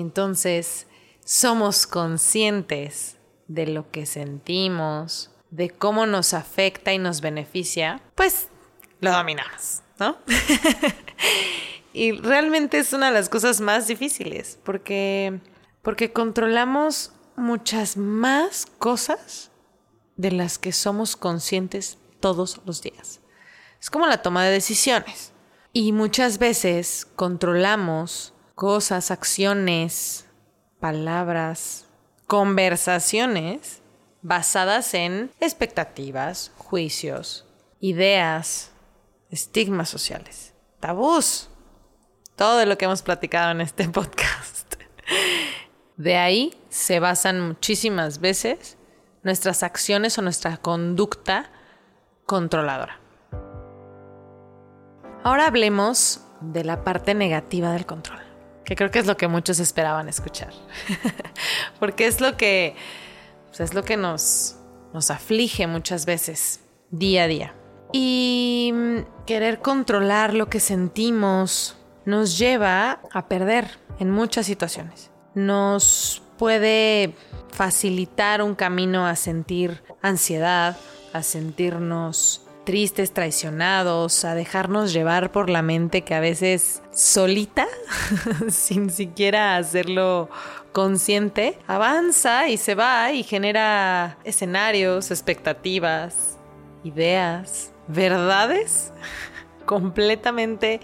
Entonces 0.00 0.86
somos 1.24 1.86
conscientes 1.86 3.16
de 3.48 3.66
lo 3.66 3.90
que 3.90 4.06
sentimos, 4.06 5.30
de 5.50 5.70
cómo 5.70 6.06
nos 6.06 6.34
afecta 6.34 6.92
y 6.92 6.98
nos 6.98 7.20
beneficia, 7.20 8.02
pues 8.14 8.48
lo 9.00 9.12
dominamos, 9.12 9.82
¿no? 9.98 10.18
y 11.92 12.12
realmente 12.12 12.78
es 12.78 12.92
una 12.92 13.06
de 13.06 13.12
las 13.12 13.28
cosas 13.28 13.60
más 13.60 13.86
difíciles, 13.86 14.58
porque, 14.64 15.40
porque 15.82 16.12
controlamos 16.12 17.12
muchas 17.36 17.96
más 17.96 18.66
cosas 18.66 19.50
de 20.16 20.32
las 20.32 20.58
que 20.58 20.72
somos 20.72 21.16
conscientes 21.16 21.98
todos 22.20 22.60
los 22.66 22.82
días. 22.82 23.20
Es 23.80 23.90
como 23.90 24.06
la 24.06 24.22
toma 24.22 24.44
de 24.44 24.50
decisiones. 24.50 25.32
Y 25.72 25.92
muchas 25.92 26.38
veces 26.38 27.06
controlamos 27.14 28.34
cosas, 28.58 29.12
acciones, 29.12 30.26
palabras, 30.80 31.86
conversaciones 32.26 33.82
basadas 34.20 34.94
en 34.94 35.30
expectativas, 35.38 36.50
juicios, 36.58 37.46
ideas, 37.78 38.72
estigmas 39.30 39.88
sociales, 39.88 40.54
tabús, 40.80 41.50
todo 42.34 42.66
lo 42.66 42.76
que 42.76 42.86
hemos 42.86 43.02
platicado 43.02 43.52
en 43.52 43.60
este 43.60 43.88
podcast. 43.88 44.74
De 45.96 46.16
ahí 46.16 46.60
se 46.68 46.98
basan 46.98 47.40
muchísimas 47.40 48.18
veces 48.18 48.76
nuestras 49.22 49.62
acciones 49.62 50.18
o 50.18 50.22
nuestra 50.22 50.56
conducta 50.56 51.52
controladora. 52.26 52.98
Ahora 55.22 55.46
hablemos 55.46 56.22
de 56.40 56.64
la 56.64 56.82
parte 56.82 57.14
negativa 57.14 57.70
del 57.70 57.86
control, 57.86 58.27
que 58.68 58.76
creo 58.76 58.90
que 58.90 58.98
es 58.98 59.06
lo 59.06 59.16
que 59.16 59.28
muchos 59.28 59.60
esperaban 59.60 60.10
escuchar, 60.10 60.52
porque 61.80 62.06
es 62.06 62.20
lo 62.20 62.36
que, 62.36 62.74
pues, 63.46 63.60
es 63.60 63.72
lo 63.72 63.82
que 63.82 63.96
nos, 63.96 64.56
nos 64.92 65.10
aflige 65.10 65.66
muchas 65.66 66.04
veces, 66.04 66.60
día 66.90 67.22
a 67.22 67.28
día. 67.28 67.54
Y 67.94 68.70
mm, 68.74 69.24
querer 69.24 69.60
controlar 69.60 70.34
lo 70.34 70.50
que 70.50 70.60
sentimos 70.60 71.78
nos 72.04 72.36
lleva 72.36 73.00
a 73.10 73.26
perder 73.26 73.70
en 74.00 74.10
muchas 74.10 74.44
situaciones. 74.44 75.10
Nos 75.34 76.20
puede 76.36 77.14
facilitar 77.50 78.42
un 78.42 78.54
camino 78.54 79.06
a 79.06 79.16
sentir 79.16 79.82
ansiedad, 80.02 80.76
a 81.14 81.22
sentirnos 81.22 82.42
tristes, 82.68 83.14
traicionados, 83.14 84.26
a 84.26 84.34
dejarnos 84.34 84.92
llevar 84.92 85.32
por 85.32 85.48
la 85.48 85.62
mente 85.62 86.02
que 86.02 86.14
a 86.14 86.20
veces 86.20 86.82
solita, 86.92 87.66
sin 88.50 88.90
siquiera 88.90 89.56
hacerlo 89.56 90.28
consciente, 90.72 91.56
avanza 91.66 92.46
y 92.50 92.58
se 92.58 92.74
va 92.74 93.10
y 93.12 93.22
genera 93.22 94.18
escenarios, 94.22 95.10
expectativas, 95.10 96.36
ideas, 96.84 97.72
verdades 97.86 98.92
completamente 99.64 100.80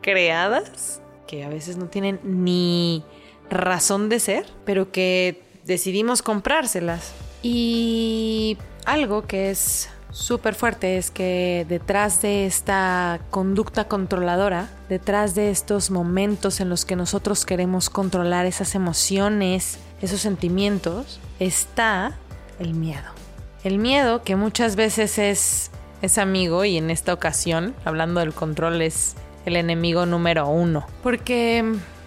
creadas 0.00 1.00
que 1.28 1.44
a 1.44 1.48
veces 1.48 1.76
no 1.76 1.86
tienen 1.86 2.18
ni 2.24 3.04
razón 3.48 4.08
de 4.08 4.18
ser, 4.18 4.44
pero 4.64 4.90
que 4.90 5.40
decidimos 5.64 6.20
comprárselas. 6.20 7.12
Y 7.44 8.58
algo 8.86 9.28
que 9.28 9.50
es 9.50 9.88
súper 10.10 10.54
fuerte 10.54 10.98
es 10.98 11.10
que 11.10 11.66
detrás 11.68 12.22
de 12.22 12.46
esta 12.46 13.20
conducta 13.30 13.84
controladora, 13.88 14.68
detrás 14.88 15.34
de 15.34 15.50
estos 15.50 15.90
momentos 15.90 16.60
en 16.60 16.68
los 16.68 16.84
que 16.84 16.96
nosotros 16.96 17.44
queremos 17.44 17.90
controlar 17.90 18.46
esas 18.46 18.74
emociones, 18.74 19.78
esos 20.00 20.20
sentimientos, 20.20 21.20
está 21.38 22.16
el 22.58 22.74
miedo. 22.74 23.10
El 23.64 23.78
miedo 23.78 24.22
que 24.22 24.36
muchas 24.36 24.76
veces 24.76 25.18
es, 25.18 25.70
es 26.02 26.18
amigo 26.18 26.64
y 26.64 26.76
en 26.76 26.90
esta 26.90 27.12
ocasión, 27.12 27.74
hablando 27.84 28.20
del 28.20 28.32
control, 28.32 28.82
es 28.82 29.16
el 29.44 29.56
enemigo 29.56 30.06
número 30.06 30.48
uno. 30.48 30.86
Porque 31.02 31.64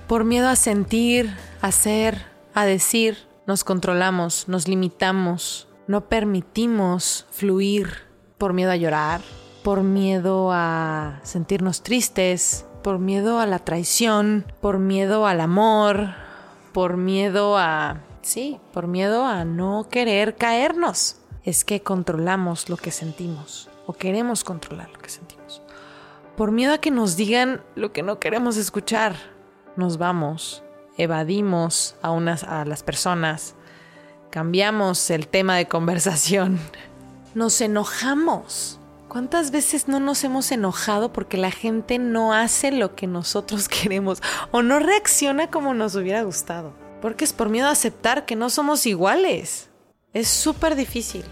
por 0.07 0.23
miedo 0.23 0.47
a 0.47 0.55
sentir, 0.55 1.35
a 1.61 1.67
hacer, 1.67 2.25
a 2.53 2.65
decir, 2.65 3.17
nos 3.47 3.63
controlamos, 3.63 4.47
nos 4.47 4.67
limitamos, 4.67 5.67
no 5.87 6.07
permitimos 6.07 7.25
fluir 7.31 7.89
por 8.37 8.53
miedo 8.53 8.71
a 8.71 8.75
llorar, 8.75 9.21
por 9.63 9.83
miedo 9.83 10.49
a 10.51 11.19
sentirnos 11.23 11.83
tristes, 11.83 12.65
por 12.83 12.99
miedo 12.99 13.39
a 13.39 13.45
la 13.45 13.59
traición, 13.59 14.45
por 14.61 14.79
miedo 14.79 15.27
al 15.27 15.41
amor, 15.41 16.15
por 16.73 16.97
miedo 16.97 17.57
a... 17.57 18.01
Sí, 18.21 18.59
por 18.71 18.87
miedo 18.87 19.25
a 19.25 19.45
no 19.45 19.87
querer 19.89 20.35
caernos. 20.35 21.17
Es 21.43 21.65
que 21.65 21.81
controlamos 21.81 22.69
lo 22.69 22.77
que 22.77 22.91
sentimos 22.91 23.69
o 23.87 23.93
queremos 23.93 24.43
controlar 24.43 24.91
lo 24.91 24.99
que 24.99 25.09
sentimos. 25.09 25.61
Por 26.37 26.51
miedo 26.51 26.73
a 26.73 26.77
que 26.77 26.91
nos 26.91 27.15
digan 27.15 27.61
lo 27.75 27.91
que 27.91 28.03
no 28.03 28.19
queremos 28.19 28.57
escuchar, 28.57 29.15
nos 29.75 29.97
vamos, 29.97 30.63
evadimos 30.97 31.95
a, 32.01 32.11
unas, 32.11 32.43
a 32.43 32.63
las 32.65 32.83
personas, 32.83 33.55
cambiamos 34.31 35.09
el 35.09 35.27
tema 35.27 35.57
de 35.57 35.67
conversación, 35.67 36.59
nos 37.35 37.61
enojamos. 37.61 38.79
¿Cuántas 39.09 39.51
veces 39.51 39.89
no 39.89 39.99
nos 39.99 40.23
hemos 40.23 40.51
enojado 40.53 41.11
porque 41.11 41.35
la 41.35 41.51
gente 41.51 41.99
no 41.99 42.33
hace 42.33 42.71
lo 42.71 42.95
que 42.95 43.07
nosotros 43.07 43.67
queremos 43.69 44.23
o 44.51 44.63
no 44.63 44.79
reacciona 44.79 45.51
como 45.51 45.73
nos 45.73 45.95
hubiera 45.95 46.23
gustado? 46.23 46.73
Porque 47.01 47.25
es 47.25 47.33
por 47.33 47.49
miedo 47.49 47.67
a 47.67 47.71
aceptar 47.71 48.25
que 48.25 48.37
no 48.37 48.49
somos 48.49 48.85
iguales. 48.85 49.69
Es 50.13 50.29
súper 50.29 50.75
difícil. 50.75 51.25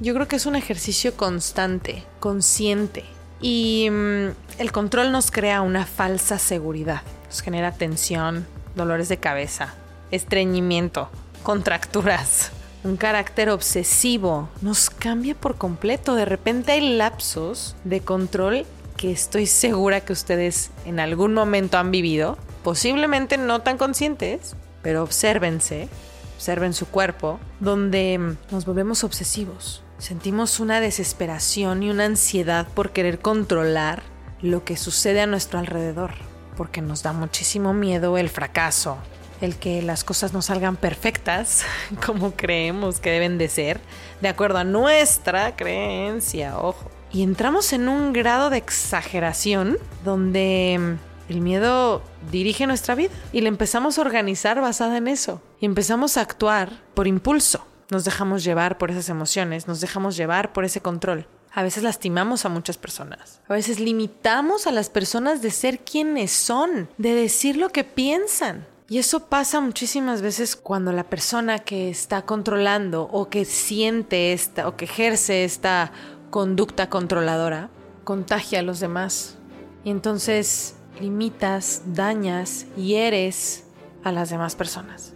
Yo 0.00 0.14
creo 0.14 0.28
que 0.28 0.36
es 0.36 0.46
un 0.46 0.56
ejercicio 0.56 1.14
constante, 1.14 2.04
consciente. 2.20 3.04
Y 3.40 3.88
mm, 3.90 4.28
el 4.58 4.72
control 4.72 5.12
nos 5.12 5.30
crea 5.30 5.60
una 5.60 5.84
falsa 5.84 6.38
seguridad. 6.38 7.02
Nos 7.26 7.42
genera 7.42 7.72
tensión, 7.72 8.46
dolores 8.74 9.08
de 9.08 9.18
cabeza, 9.18 9.74
estreñimiento, 10.10 11.10
contracturas, 11.46 12.50
un 12.82 12.96
carácter 12.96 13.50
obsesivo, 13.50 14.48
nos 14.62 14.90
cambia 14.90 15.36
por 15.36 15.54
completo. 15.54 16.16
De 16.16 16.24
repente 16.24 16.72
hay 16.72 16.96
lapsos 16.96 17.76
de 17.84 18.00
control 18.00 18.66
que 18.96 19.12
estoy 19.12 19.46
segura 19.46 20.00
que 20.00 20.12
ustedes 20.12 20.72
en 20.86 20.98
algún 20.98 21.34
momento 21.34 21.78
han 21.78 21.92
vivido, 21.92 22.36
posiblemente 22.64 23.38
no 23.38 23.60
tan 23.60 23.78
conscientes, 23.78 24.56
pero 24.82 25.04
obsérvense, 25.04 25.88
observen 26.34 26.72
su 26.72 26.86
cuerpo, 26.86 27.38
donde 27.60 28.34
nos 28.50 28.66
volvemos 28.66 29.04
obsesivos. 29.04 29.84
Sentimos 29.98 30.58
una 30.58 30.80
desesperación 30.80 31.84
y 31.84 31.90
una 31.90 32.06
ansiedad 32.06 32.66
por 32.66 32.90
querer 32.90 33.20
controlar 33.20 34.02
lo 34.42 34.64
que 34.64 34.76
sucede 34.76 35.20
a 35.20 35.28
nuestro 35.28 35.60
alrededor, 35.60 36.14
porque 36.56 36.82
nos 36.82 37.04
da 37.04 37.12
muchísimo 37.12 37.72
miedo 37.72 38.18
el 38.18 38.30
fracaso, 38.30 38.98
el 39.40 39.56
que 39.56 39.82
las 39.82 40.04
cosas 40.04 40.32
no 40.32 40.42
salgan 40.42 40.76
perfectas 40.76 41.64
como 42.06 42.32
creemos 42.32 43.00
que 43.00 43.10
deben 43.10 43.38
de 43.38 43.48
ser, 43.48 43.80
de 44.20 44.28
acuerdo 44.28 44.58
a 44.58 44.64
nuestra 44.64 45.56
creencia, 45.56 46.58
ojo. 46.58 46.90
Y 47.12 47.22
entramos 47.22 47.72
en 47.72 47.88
un 47.88 48.12
grado 48.12 48.50
de 48.50 48.58
exageración 48.58 49.78
donde 50.04 50.78
mm, 50.78 51.32
el 51.32 51.40
miedo 51.40 52.02
dirige 52.30 52.66
nuestra 52.66 52.94
vida 52.94 53.14
y 53.32 53.40
la 53.40 53.48
empezamos 53.48 53.98
a 53.98 54.02
organizar 54.02 54.60
basada 54.60 54.96
en 54.96 55.08
eso. 55.08 55.40
Y 55.60 55.66
empezamos 55.66 56.16
a 56.16 56.22
actuar 56.22 56.82
por 56.94 57.06
impulso. 57.06 57.64
Nos 57.90 58.04
dejamos 58.04 58.42
llevar 58.42 58.78
por 58.78 58.90
esas 58.90 59.08
emociones, 59.08 59.68
nos 59.68 59.80
dejamos 59.80 60.16
llevar 60.16 60.52
por 60.52 60.64
ese 60.64 60.80
control. 60.80 61.26
A 61.52 61.62
veces 61.62 61.82
lastimamos 61.82 62.44
a 62.44 62.50
muchas 62.50 62.76
personas. 62.76 63.40
A 63.48 63.54
veces 63.54 63.80
limitamos 63.80 64.66
a 64.66 64.72
las 64.72 64.90
personas 64.90 65.40
de 65.40 65.50
ser 65.50 65.78
quienes 65.78 66.32
son, 66.32 66.88
de 66.98 67.14
decir 67.14 67.56
lo 67.56 67.70
que 67.70 67.82
piensan. 67.82 68.66
Y 68.88 68.98
eso 68.98 69.26
pasa 69.26 69.60
muchísimas 69.60 70.22
veces 70.22 70.54
cuando 70.54 70.92
la 70.92 71.02
persona 71.02 71.58
que 71.58 71.90
está 71.90 72.22
controlando 72.22 73.08
o 73.10 73.28
que 73.28 73.44
siente 73.44 74.32
esta 74.32 74.68
o 74.68 74.76
que 74.76 74.84
ejerce 74.84 75.44
esta 75.44 75.90
conducta 76.30 76.88
controladora 76.88 77.68
contagia 78.04 78.60
a 78.60 78.62
los 78.62 78.78
demás. 78.78 79.38
Y 79.82 79.90
entonces 79.90 80.76
limitas, 81.00 81.82
dañas, 81.86 82.66
hieres 82.76 83.64
a 84.04 84.12
las 84.12 84.30
demás 84.30 84.54
personas. 84.54 85.14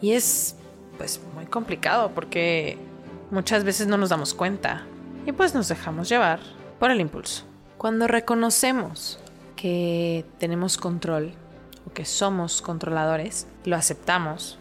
Y 0.00 0.12
es 0.12 0.56
pues 0.98 1.20
muy 1.34 1.46
complicado 1.46 2.10
porque 2.12 2.76
muchas 3.30 3.62
veces 3.62 3.86
no 3.86 3.98
nos 3.98 4.10
damos 4.10 4.34
cuenta 4.34 4.84
y 5.26 5.30
pues 5.30 5.54
nos 5.54 5.68
dejamos 5.68 6.08
llevar 6.08 6.40
por 6.80 6.90
el 6.90 7.00
impulso. 7.00 7.44
Cuando 7.78 8.08
reconocemos 8.08 9.20
que 9.54 10.24
tenemos 10.38 10.76
control 10.76 11.34
que 11.92 12.04
somos 12.04 12.62
controladores, 12.62 13.46
lo 13.64 13.76
aceptamos, 13.76 14.58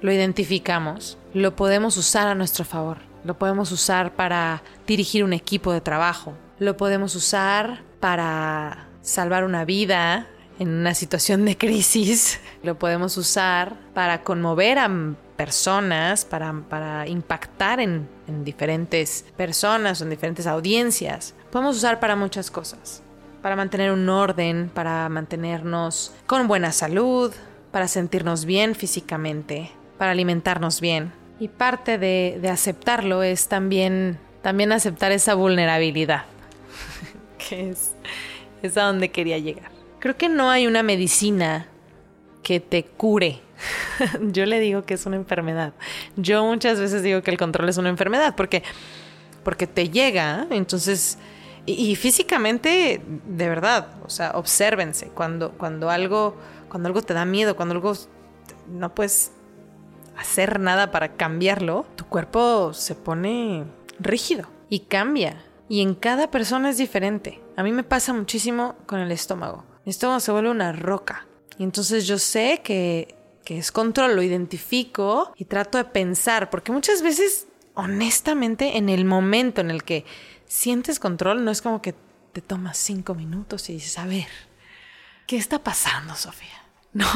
lo 0.00 0.12
identificamos, 0.12 1.18
lo 1.34 1.56
podemos 1.56 1.96
usar 1.96 2.28
a 2.28 2.34
nuestro 2.34 2.64
favor, 2.64 2.98
lo 3.24 3.38
podemos 3.38 3.72
usar 3.72 4.14
para 4.14 4.62
dirigir 4.86 5.24
un 5.24 5.32
equipo 5.32 5.72
de 5.72 5.80
trabajo, 5.80 6.34
lo 6.58 6.76
podemos 6.76 7.14
usar 7.14 7.82
para 8.00 8.88
salvar 9.02 9.44
una 9.44 9.64
vida 9.64 10.28
en 10.58 10.68
una 10.68 10.94
situación 10.94 11.44
de 11.44 11.56
crisis. 11.56 12.40
Lo 12.62 12.78
podemos 12.78 13.16
usar 13.16 13.76
para 13.94 14.22
conmover 14.22 14.78
a 14.78 14.90
personas, 15.36 16.24
para, 16.24 16.52
para 16.68 17.06
impactar 17.06 17.80
en, 17.80 18.08
en 18.26 18.44
diferentes 18.44 19.24
personas, 19.36 20.00
en 20.00 20.10
diferentes 20.10 20.46
audiencias. 20.46 21.34
Podemos 21.50 21.76
usar 21.76 22.00
para 22.00 22.16
muchas 22.16 22.50
cosas. 22.50 23.02
Para 23.42 23.56
mantener 23.56 23.92
un 23.92 24.08
orden, 24.08 24.70
para 24.72 25.08
mantenernos 25.08 26.12
con 26.26 26.48
buena 26.48 26.72
salud, 26.72 27.32
para 27.70 27.88
sentirnos 27.88 28.44
bien 28.44 28.74
físicamente, 28.74 29.70
para 29.96 30.12
alimentarnos 30.12 30.80
bien. 30.80 31.12
Y 31.40 31.48
parte 31.48 31.98
de, 31.98 32.38
de 32.42 32.48
aceptarlo 32.48 33.22
es 33.22 33.48
también, 33.48 34.18
también 34.42 34.72
aceptar 34.72 35.12
esa 35.12 35.34
vulnerabilidad, 35.34 36.24
que 37.48 37.70
es, 37.70 37.94
es 38.62 38.76
a 38.76 38.84
donde 38.84 39.10
quería 39.10 39.38
llegar. 39.38 39.70
Creo 40.00 40.16
que 40.16 40.28
no 40.28 40.50
hay 40.50 40.66
una 40.66 40.82
medicina 40.82 41.68
que 42.42 42.60
te 42.60 42.84
cure. 42.84 43.40
Yo 44.32 44.46
le 44.46 44.60
digo 44.60 44.84
que 44.84 44.94
es 44.94 45.06
una 45.06 45.16
enfermedad. 45.16 45.72
Yo 46.16 46.44
muchas 46.44 46.80
veces 46.80 47.02
digo 47.02 47.22
que 47.22 47.30
el 47.30 47.38
control 47.38 47.68
es 47.68 47.76
una 47.76 47.88
enfermedad 47.88 48.34
porque, 48.36 48.62
porque 49.42 49.66
te 49.66 49.90
llega, 49.90 50.46
entonces, 50.50 51.18
y, 51.68 51.96
físicamente, 51.96 53.02
de 53.26 53.48
verdad, 53.48 53.88
o 54.04 54.10
sea, 54.10 54.32
obsérvense, 54.32 55.08
cuando, 55.08 55.52
cuando, 55.52 55.90
algo, 55.90 56.36
cuando 56.68 56.88
algo 56.88 57.02
te 57.02 57.14
da 57.14 57.24
miedo, 57.24 57.56
cuando 57.56 57.74
algo 57.74 57.92
no 58.68 58.94
puedes 58.94 59.32
hacer 60.16 60.60
nada 60.60 60.90
para 60.90 61.16
cambiarlo, 61.16 61.86
tu 61.94 62.06
cuerpo 62.06 62.72
se 62.72 62.94
pone 62.94 63.64
rígido 63.98 64.48
y 64.68 64.80
cambia. 64.80 65.44
Y 65.68 65.82
en 65.82 65.94
cada 65.94 66.30
persona 66.30 66.70
es 66.70 66.78
diferente. 66.78 67.42
A 67.56 67.62
mí 67.62 67.72
me 67.72 67.82
pasa 67.82 68.14
muchísimo 68.14 68.76
con 68.86 69.00
el 69.00 69.12
estómago. 69.12 69.64
Mi 69.84 69.90
estómago 69.90 70.20
se 70.20 70.32
vuelve 70.32 70.50
una 70.50 70.72
roca. 70.72 71.26
Y 71.58 71.64
entonces 71.64 72.06
yo 72.06 72.18
sé 72.18 72.62
que, 72.64 73.14
que 73.44 73.58
es 73.58 73.70
control, 73.70 74.16
lo 74.16 74.22
identifico 74.22 75.32
y 75.36 75.44
trato 75.44 75.76
de 75.76 75.84
pensar, 75.84 76.48
porque 76.48 76.72
muchas 76.72 77.02
veces, 77.02 77.46
honestamente, 77.74 78.78
en 78.78 78.88
el 78.88 79.04
momento 79.04 79.60
en 79.60 79.70
el 79.70 79.82
que 79.82 80.06
sientes 80.48 80.98
control, 80.98 81.44
no 81.44 81.50
es 81.50 81.62
como 81.62 81.80
que 81.80 81.94
te 82.32 82.40
tomas 82.40 82.76
cinco 82.78 83.14
minutos 83.14 83.68
y 83.70 83.74
dices, 83.74 83.98
a 83.98 84.06
ver, 84.06 84.26
¿qué 85.26 85.36
está 85.36 85.62
pasando, 85.62 86.14
Sofía? 86.14 86.48
No, 86.94 87.06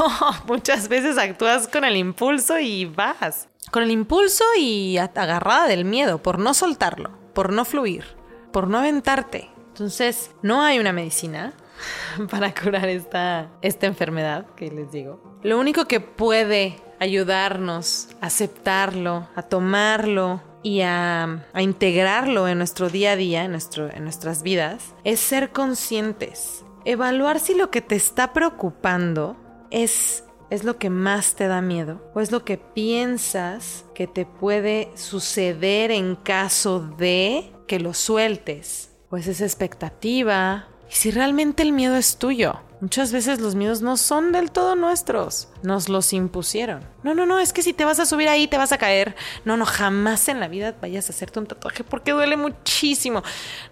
muchas 0.46 0.86
veces 0.88 1.16
actúas 1.16 1.66
con 1.66 1.84
el 1.84 1.96
impulso 1.96 2.58
y 2.58 2.84
vas. 2.84 3.48
Con 3.70 3.82
el 3.82 3.90
impulso 3.90 4.44
y 4.56 4.98
agarrada 4.98 5.66
del 5.66 5.86
miedo, 5.86 6.22
por 6.22 6.38
no 6.38 6.52
soltarlo, 6.52 7.10
por 7.32 7.52
no 7.54 7.64
fluir, 7.64 8.04
por 8.52 8.68
no 8.68 8.78
aventarte. 8.78 9.50
Entonces, 9.68 10.30
no 10.42 10.62
hay 10.62 10.78
una 10.78 10.92
medicina 10.92 11.54
para 12.30 12.54
curar 12.54 12.86
esta, 12.90 13.48
esta 13.62 13.86
enfermedad 13.86 14.46
que 14.54 14.70
les 14.70 14.92
digo. 14.92 15.40
Lo 15.42 15.58
único 15.58 15.86
que 15.86 16.00
puede 16.00 16.76
ayudarnos 17.00 18.08
a 18.20 18.26
aceptarlo, 18.26 19.26
a 19.34 19.42
tomarlo 19.42 20.42
y 20.62 20.80
a, 20.82 21.44
integrarlo 21.58 22.48
en 22.48 22.58
nuestro 22.58 22.88
día 22.88 23.12
a 23.12 23.16
día, 23.16 23.44
en, 23.44 23.52
nuestro, 23.52 23.90
en 23.92 24.04
nuestras 24.04 24.42
vidas, 24.42 24.94
es 25.04 25.20
ser 25.20 25.50
conscientes. 25.50 26.64
Evaluar 26.84 27.40
si 27.40 27.54
lo 27.54 27.70
que 27.70 27.80
te 27.80 27.96
está 27.96 28.32
preocupando 28.32 29.36
es 29.70 30.24
¿Es 30.52 30.64
lo 30.64 30.76
que 30.76 30.90
más 30.90 31.34
te 31.34 31.46
da 31.46 31.62
miedo? 31.62 32.02
¿O 32.14 32.20
es 32.20 32.30
lo 32.30 32.44
que 32.44 32.58
piensas 32.58 33.86
que 33.94 34.06
te 34.06 34.26
puede 34.26 34.90
suceder 34.96 35.90
en 35.90 36.14
caso 36.14 36.80
de 36.98 37.50
que 37.66 37.80
lo 37.80 37.94
sueltes? 37.94 38.90
¿O 39.08 39.16
es 39.16 39.28
esa 39.28 39.46
expectativa? 39.46 40.68
¿Y 40.90 40.94
si 40.94 41.10
realmente 41.10 41.62
el 41.62 41.72
miedo 41.72 41.96
es 41.96 42.18
tuyo? 42.18 42.60
Muchas 42.82 43.12
veces 43.12 43.40
los 43.40 43.54
miedos 43.54 43.80
no 43.80 43.96
son 43.96 44.32
del 44.32 44.50
todo 44.50 44.74
nuestros. 44.74 45.46
Nos 45.62 45.88
los 45.88 46.12
impusieron. 46.12 46.82
No, 47.04 47.14
no, 47.14 47.26
no, 47.26 47.38
es 47.38 47.52
que 47.52 47.62
si 47.62 47.72
te 47.72 47.84
vas 47.84 48.00
a 48.00 48.06
subir 48.06 48.28
ahí 48.28 48.48
te 48.48 48.58
vas 48.58 48.72
a 48.72 48.76
caer. 48.78 49.14
No, 49.44 49.56
no, 49.56 49.64
jamás 49.66 50.28
en 50.28 50.40
la 50.40 50.48
vida 50.48 50.74
vayas 50.82 51.08
a 51.08 51.12
hacerte 51.12 51.38
un 51.38 51.46
tatuaje 51.46 51.84
porque 51.84 52.10
duele 52.10 52.36
muchísimo. 52.36 53.22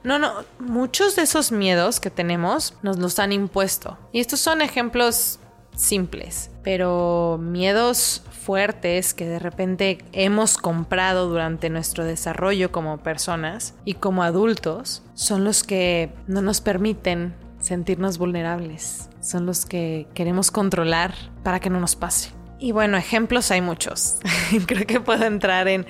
No, 0.04 0.20
no, 0.20 0.44
muchos 0.60 1.16
de 1.16 1.22
esos 1.22 1.50
miedos 1.50 1.98
que 1.98 2.08
tenemos 2.08 2.74
nos 2.82 3.00
los 3.00 3.18
han 3.18 3.32
impuesto. 3.32 3.98
Y 4.12 4.20
estos 4.20 4.38
son 4.38 4.62
ejemplos 4.62 5.40
simples, 5.74 6.52
pero 6.62 7.36
miedos 7.42 8.22
fuertes 8.44 9.12
que 9.12 9.26
de 9.26 9.40
repente 9.40 10.04
hemos 10.12 10.56
comprado 10.56 11.28
durante 11.28 11.68
nuestro 11.68 12.04
desarrollo 12.04 12.70
como 12.70 12.98
personas 12.98 13.74
y 13.84 13.94
como 13.94 14.22
adultos 14.22 15.02
son 15.14 15.42
los 15.42 15.64
que 15.64 16.12
no 16.28 16.42
nos 16.42 16.60
permiten 16.60 17.34
sentirnos 17.60 18.18
vulnerables, 18.18 19.08
son 19.20 19.46
los 19.46 19.66
que 19.66 20.06
queremos 20.14 20.50
controlar 20.50 21.14
para 21.44 21.60
que 21.60 21.70
no 21.70 21.78
nos 21.80 21.96
pase. 21.96 22.32
Y 22.58 22.72
bueno, 22.72 22.96
ejemplos 22.96 23.50
hay 23.50 23.60
muchos. 23.60 24.18
Creo 24.66 24.86
que 24.86 25.00
puedo 25.00 25.24
entrar 25.24 25.68
en, 25.68 25.86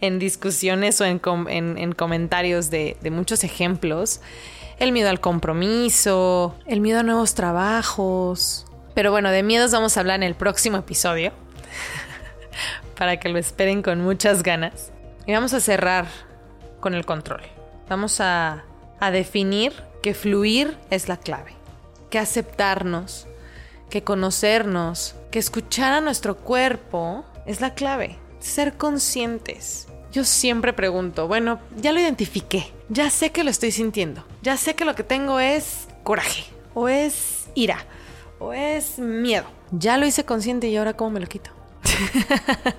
en 0.00 0.18
discusiones 0.18 1.00
o 1.00 1.04
en, 1.04 1.20
en, 1.48 1.78
en 1.78 1.92
comentarios 1.92 2.70
de, 2.70 2.96
de 3.00 3.10
muchos 3.10 3.42
ejemplos. 3.42 4.20
El 4.78 4.92
miedo 4.92 5.10
al 5.10 5.20
compromiso, 5.20 6.56
el 6.66 6.80
miedo 6.80 7.00
a 7.00 7.02
nuevos 7.02 7.34
trabajos, 7.34 8.66
pero 8.94 9.10
bueno, 9.10 9.30
de 9.30 9.42
miedos 9.42 9.72
vamos 9.72 9.96
a 9.96 10.00
hablar 10.00 10.16
en 10.16 10.24
el 10.24 10.34
próximo 10.34 10.76
episodio. 10.76 11.32
para 12.96 13.18
que 13.18 13.28
lo 13.28 13.38
esperen 13.38 13.82
con 13.82 14.00
muchas 14.00 14.42
ganas. 14.42 14.92
Y 15.26 15.32
vamos 15.32 15.54
a 15.54 15.60
cerrar 15.60 16.06
con 16.80 16.94
el 16.94 17.04
control. 17.04 17.42
Vamos 17.88 18.20
a, 18.20 18.64
a 19.00 19.10
definir 19.10 19.72
que 20.02 20.14
fluir 20.14 20.76
es 20.90 21.08
la 21.08 21.16
clave. 21.16 21.52
Que 22.10 22.18
aceptarnos, 22.18 23.26
que 23.88 24.02
conocernos, 24.02 25.14
que 25.30 25.38
escuchar 25.38 25.94
a 25.94 26.00
nuestro 26.00 26.36
cuerpo 26.36 27.24
es 27.46 27.60
la 27.60 27.74
clave. 27.74 28.18
Ser 28.40 28.76
conscientes. 28.76 29.86
Yo 30.12 30.24
siempre 30.24 30.74
pregunto, 30.74 31.26
bueno, 31.26 31.60
ya 31.76 31.92
lo 31.92 32.00
identifiqué, 32.00 32.70
ya 32.90 33.08
sé 33.08 33.30
que 33.30 33.44
lo 33.44 33.50
estoy 33.50 33.70
sintiendo, 33.70 34.26
ya 34.42 34.58
sé 34.58 34.74
que 34.74 34.84
lo 34.84 34.94
que 34.94 35.04
tengo 35.04 35.40
es 35.40 35.88
coraje 36.02 36.44
o 36.74 36.90
es 36.90 37.46
ira 37.54 37.86
o 38.38 38.52
es 38.52 38.98
miedo. 38.98 39.46
Ya 39.70 39.96
lo 39.96 40.04
hice 40.04 40.26
consciente 40.26 40.68
y 40.68 40.76
ahora 40.76 40.94
cómo 40.94 41.12
me 41.12 41.20
lo 41.20 41.26
quito. 41.26 41.50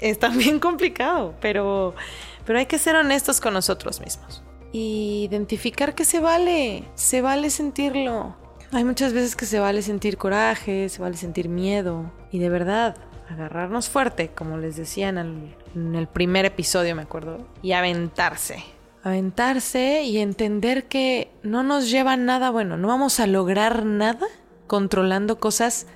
es 0.00 0.18
también 0.20 0.60
complicado, 0.60 1.34
pero, 1.40 1.96
pero 2.44 2.60
hay 2.60 2.66
que 2.66 2.78
ser 2.78 2.94
honestos 2.94 3.40
con 3.40 3.54
nosotros 3.54 4.00
mismos. 4.00 4.41
Identificar 4.72 5.94
que 5.94 6.04
se 6.04 6.20
vale, 6.20 6.84
se 6.94 7.20
vale 7.20 7.50
sentirlo. 7.50 8.36
Hay 8.72 8.84
muchas 8.84 9.12
veces 9.12 9.36
que 9.36 9.44
se 9.44 9.58
vale 9.60 9.82
sentir 9.82 10.16
coraje, 10.16 10.88
se 10.88 11.02
vale 11.02 11.16
sentir 11.16 11.48
miedo. 11.48 12.10
Y 12.30 12.38
de 12.38 12.48
verdad, 12.48 12.96
agarrarnos 13.28 13.90
fuerte, 13.90 14.30
como 14.30 14.56
les 14.56 14.76
decía 14.76 15.10
en 15.10 15.18
el, 15.18 15.56
en 15.74 15.94
el 15.94 16.06
primer 16.06 16.46
episodio, 16.46 16.96
me 16.96 17.02
acuerdo, 17.02 17.46
y 17.62 17.72
aventarse. 17.72 18.64
Aventarse 19.02 20.04
y 20.04 20.18
entender 20.18 20.86
que 20.88 21.30
no 21.42 21.62
nos 21.62 21.90
lleva 21.90 22.16
nada 22.16 22.50
bueno, 22.50 22.76
no 22.76 22.88
vamos 22.88 23.20
a 23.20 23.26
lograr 23.26 23.84
nada 23.84 24.26
controlando 24.66 25.38
cosas 25.38 25.86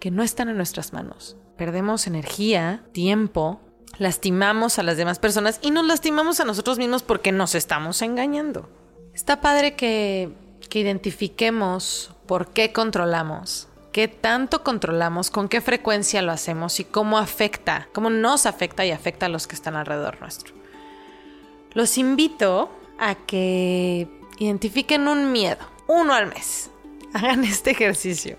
que 0.00 0.10
no 0.10 0.22
están 0.22 0.48
en 0.48 0.56
nuestras 0.56 0.92
manos. 0.92 1.36
Perdemos 1.56 2.06
energía, 2.06 2.82
tiempo, 2.92 3.60
lastimamos 3.98 4.78
a 4.78 4.82
las 4.82 4.96
demás 4.96 5.18
personas 5.18 5.58
y 5.62 5.70
nos 5.70 5.86
lastimamos 5.86 6.40
a 6.40 6.44
nosotros 6.44 6.78
mismos 6.78 7.02
porque 7.02 7.32
nos 7.32 7.54
estamos 7.54 8.02
engañando. 8.02 8.68
Está 9.14 9.40
padre 9.40 9.74
que, 9.74 10.30
que 10.68 10.78
identifiquemos 10.78 12.14
por 12.26 12.48
qué 12.48 12.72
controlamos, 12.72 13.68
qué 13.92 14.08
tanto 14.08 14.64
controlamos, 14.64 15.30
con 15.30 15.48
qué 15.48 15.60
frecuencia 15.60 16.22
lo 16.22 16.32
hacemos 16.32 16.80
y 16.80 16.84
cómo 16.84 17.18
afecta, 17.18 17.88
cómo 17.92 18.10
nos 18.10 18.46
afecta 18.46 18.84
y 18.86 18.90
afecta 18.90 19.26
a 19.26 19.28
los 19.28 19.46
que 19.46 19.54
están 19.54 19.76
alrededor 19.76 20.20
nuestro. 20.20 20.54
Los 21.74 21.98
invito 21.98 22.70
a 22.98 23.14
que 23.14 24.08
identifiquen 24.38 25.08
un 25.08 25.32
miedo, 25.32 25.60
uno 25.86 26.14
al 26.14 26.26
mes. 26.26 26.70
Hagan 27.12 27.44
este 27.44 27.72
ejercicio. 27.72 28.38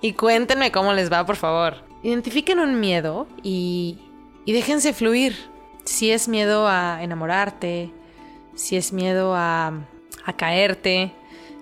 Y 0.00 0.14
cuéntenme 0.14 0.72
cómo 0.72 0.92
les 0.92 1.12
va, 1.12 1.24
por 1.24 1.36
favor. 1.36 1.76
Identifiquen 2.02 2.58
un 2.58 2.80
miedo 2.80 3.28
y, 3.42 4.11
y 4.44 4.52
déjense 4.52 4.92
fluir. 4.92 5.36
Si 5.84 6.10
es 6.10 6.28
miedo 6.28 6.68
a 6.68 7.02
enamorarte, 7.02 7.92
si 8.54 8.76
es 8.76 8.92
miedo 8.92 9.34
a, 9.34 9.72
caerte, 10.36 11.12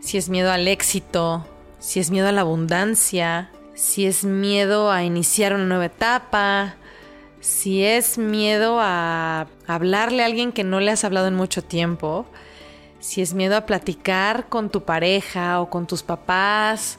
si 0.01 0.19
es 0.19 0.29
miedo 0.29 0.53
al 0.53 0.69
éxito, 0.69 1.47
si 1.79 2.01
es 2.01 2.11
miedo 2.11 2.29
a 2.29 2.33
la 2.33 2.43
abundancia, 2.43 3.51
si 3.75 4.07
es 4.07 4.25
miedo 4.25 4.91
a 4.91 5.03
iniciar 5.05 5.55
una 5.55 5.65
nueva 5.65 5.87
etapa, 5.87 6.75
si 7.41 7.83
es 7.83 8.19
miedo 8.19 8.79
a 8.81 9.47
hablarle 9.67 10.23
a 10.23 10.27
alguien 10.27 10.53
que 10.53 10.65
no 10.65 10.81
le 10.81 10.91
has 10.91 11.05
hablado 11.05 11.29
en 11.29 11.35
mucho 11.35 11.65
tiempo, 11.65 12.27
si 12.99 13.23
es 13.23 13.33
miedo 13.33 13.57
a 13.57 13.65
platicar 13.65 14.51
con 14.51 14.69
tu 14.69 14.85
pareja 14.85 15.61
o 15.61 15.71
con 15.71 15.87
tus 15.87 16.03
papás 16.03 16.99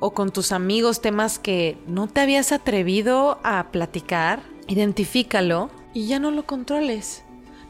o 0.00 0.12
con 0.12 0.32
tus 0.32 0.50
amigos 0.50 1.00
temas 1.00 1.38
que 1.38 1.78
no 1.86 2.08
te 2.08 2.20
habías 2.20 2.50
atrevido 2.50 3.38
a 3.44 3.70
platicar, 3.70 4.40
identifícalo 4.70 5.68
y 5.92 6.06
ya 6.06 6.20
no 6.20 6.30
lo 6.30 6.46
controles. 6.46 7.24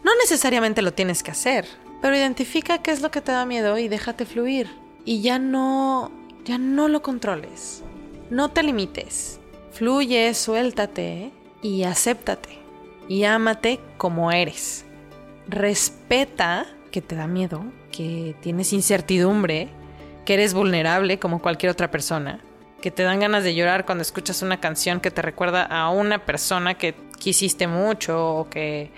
No 0.04 0.12
necesariamente 0.20 0.82
lo 0.82 0.92
tienes 0.92 1.22
que 1.22 1.30
hacer, 1.30 1.66
pero 2.02 2.14
identifica 2.14 2.78
qué 2.78 2.90
es 2.90 3.00
lo 3.00 3.10
que 3.10 3.22
te 3.22 3.32
da 3.32 3.46
miedo 3.46 3.78
y 3.78 3.88
déjate 3.88 4.26
fluir. 4.26 4.68
y 5.06 5.22
ya 5.22 5.38
no, 5.38 6.12
ya 6.44 6.58
no 6.58 6.86
lo 6.86 7.00
controles. 7.00 7.82
No 8.28 8.50
te 8.50 8.62
limites. 8.62 9.40
Fluye, 9.72 10.34
suéltate 10.34 11.32
y 11.62 11.84
acéptate. 11.84 12.58
Y 13.08 13.24
ámate 13.24 13.80
como 13.96 14.30
eres. 14.30 14.84
Respeta 15.48 16.66
que 16.90 17.00
te 17.00 17.16
da 17.16 17.26
miedo, 17.26 17.64
que 17.90 18.36
tienes 18.42 18.74
incertidumbre, 18.74 19.68
que 20.26 20.34
eres 20.34 20.52
vulnerable 20.52 21.18
como 21.18 21.40
cualquier 21.40 21.72
otra 21.72 21.90
persona, 21.90 22.40
que 22.80 22.90
te 22.90 23.02
dan 23.02 23.20
ganas 23.20 23.44
de 23.44 23.54
llorar 23.54 23.86
cuando 23.86 24.02
escuchas 24.02 24.42
una 24.42 24.60
canción 24.60 25.00
que 25.00 25.10
te 25.10 25.22
recuerda 25.22 25.62
a 25.62 25.90
una 25.90 26.24
persona 26.24 26.74
que 26.74 26.94
quisiste 27.18 27.66
mucho 27.66 28.34
o 28.36 28.50
que 28.50 28.90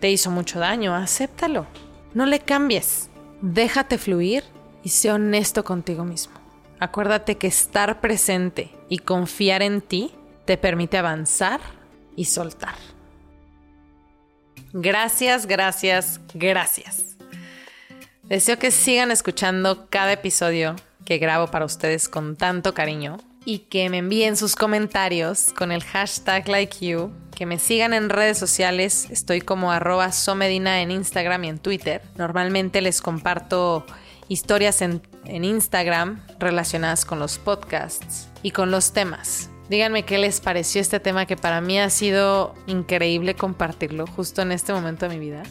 te 0.00 0.10
hizo 0.10 0.30
mucho 0.30 0.58
daño. 0.58 0.94
Acéptalo. 0.94 1.66
No 2.14 2.26
le 2.26 2.40
cambies. 2.40 3.08
Déjate 3.40 3.98
fluir 3.98 4.44
y 4.82 4.90
sé 4.90 5.10
honesto 5.10 5.64
contigo 5.64 6.04
mismo. 6.04 6.34
Acuérdate 6.78 7.36
que 7.36 7.46
estar 7.46 8.00
presente 8.00 8.70
y 8.88 8.98
confiar 8.98 9.62
en 9.62 9.80
ti 9.80 10.12
te 10.44 10.56
permite 10.56 10.98
avanzar 10.98 11.60
y 12.16 12.24
soltar. 12.24 12.74
Gracias, 14.72 15.46
gracias, 15.46 16.20
gracias. 16.32 17.16
Deseo 18.22 18.58
que 18.58 18.70
sigan 18.70 19.10
escuchando 19.10 19.88
cada 19.90 20.12
episodio 20.12 20.76
que 21.04 21.18
grabo 21.18 21.48
para 21.48 21.64
ustedes 21.64 22.08
con 22.08 22.36
tanto 22.36 22.72
cariño 22.74 23.18
y 23.44 23.60
que 23.60 23.88
me 23.88 23.98
envíen 23.98 24.36
sus 24.36 24.56
comentarios 24.56 25.52
con 25.56 25.72
el 25.72 25.82
hashtag 25.82 26.48
LikeYou, 26.48 27.10
que 27.34 27.46
me 27.46 27.58
sigan 27.58 27.94
en 27.94 28.10
redes 28.10 28.38
sociales, 28.38 29.08
estoy 29.10 29.40
como 29.40 29.72
arroba 29.72 30.12
somedina 30.12 30.82
en 30.82 30.90
Instagram 30.90 31.44
y 31.44 31.48
en 31.48 31.58
Twitter. 31.58 32.02
Normalmente 32.16 32.82
les 32.82 33.00
comparto 33.00 33.86
historias 34.28 34.82
en, 34.82 35.00
en 35.24 35.44
Instagram 35.44 36.22
relacionadas 36.38 37.04
con 37.04 37.18
los 37.18 37.38
podcasts 37.38 38.28
y 38.42 38.50
con 38.50 38.70
los 38.70 38.92
temas. 38.92 39.50
Díganme 39.70 40.04
qué 40.04 40.18
les 40.18 40.40
pareció 40.40 40.80
este 40.80 41.00
tema 41.00 41.26
que 41.26 41.36
para 41.36 41.60
mí 41.60 41.78
ha 41.78 41.88
sido 41.90 42.54
increíble 42.66 43.36
compartirlo 43.36 44.06
justo 44.06 44.42
en 44.42 44.52
este 44.52 44.72
momento 44.72 45.08
de 45.08 45.16
mi 45.16 45.20
vida, 45.20 45.44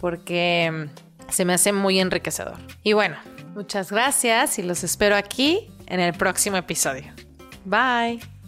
porque 0.00 0.88
se 1.28 1.44
me 1.44 1.52
hace 1.52 1.72
muy 1.72 1.98
enriquecedor. 1.98 2.56
Y 2.82 2.92
bueno, 2.92 3.16
muchas 3.54 3.90
gracias 3.90 4.58
y 4.58 4.62
los 4.62 4.84
espero 4.84 5.16
aquí 5.16 5.68
en 5.90 6.00
el 6.00 6.14
próximo 6.14 6.56
episodio. 6.56 7.12
Bye. 7.64 8.39